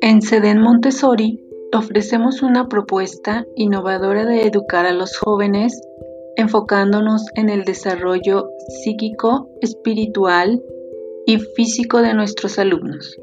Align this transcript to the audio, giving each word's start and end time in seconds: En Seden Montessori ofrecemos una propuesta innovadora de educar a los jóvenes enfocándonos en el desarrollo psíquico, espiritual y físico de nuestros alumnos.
En 0.00 0.22
Seden 0.22 0.60
Montessori 0.60 1.44
ofrecemos 1.72 2.42
una 2.42 2.68
propuesta 2.68 3.46
innovadora 3.56 4.24
de 4.24 4.46
educar 4.46 4.86
a 4.86 4.92
los 4.92 5.16
jóvenes 5.16 5.80
enfocándonos 6.36 7.26
en 7.34 7.50
el 7.50 7.64
desarrollo 7.64 8.48
psíquico, 8.68 9.50
espiritual 9.60 10.62
y 11.26 11.38
físico 11.38 12.00
de 12.00 12.14
nuestros 12.14 12.58
alumnos. 12.58 13.18